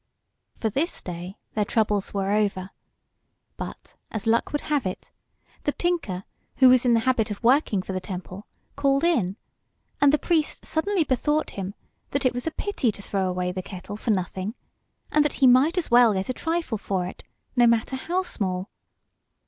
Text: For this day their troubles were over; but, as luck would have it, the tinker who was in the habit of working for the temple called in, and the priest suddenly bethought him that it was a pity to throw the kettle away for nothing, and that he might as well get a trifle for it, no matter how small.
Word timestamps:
For 0.59 0.71
this 0.71 0.99
day 0.99 1.37
their 1.53 1.63
troubles 1.63 2.11
were 2.11 2.31
over; 2.31 2.71
but, 3.55 3.93
as 4.09 4.25
luck 4.25 4.51
would 4.51 4.61
have 4.61 4.87
it, 4.87 5.11
the 5.63 5.73
tinker 5.73 6.23
who 6.55 6.69
was 6.69 6.85
in 6.85 6.95
the 6.95 7.01
habit 7.01 7.29
of 7.29 7.43
working 7.43 7.83
for 7.83 7.93
the 7.93 7.99
temple 7.99 8.47
called 8.75 9.03
in, 9.03 9.37
and 10.01 10.11
the 10.11 10.17
priest 10.17 10.65
suddenly 10.65 11.03
bethought 11.03 11.51
him 11.51 11.75
that 12.09 12.25
it 12.25 12.33
was 12.33 12.47
a 12.47 12.51
pity 12.51 12.91
to 12.93 13.01
throw 13.03 13.25
the 13.53 13.61
kettle 13.61 13.93
away 13.93 14.03
for 14.03 14.09
nothing, 14.09 14.55
and 15.11 15.23
that 15.23 15.33
he 15.33 15.45
might 15.45 15.77
as 15.77 15.91
well 15.91 16.13
get 16.15 16.29
a 16.29 16.33
trifle 16.33 16.79
for 16.79 17.05
it, 17.05 17.23
no 17.55 17.67
matter 17.67 17.95
how 17.95 18.23
small. 18.23 18.71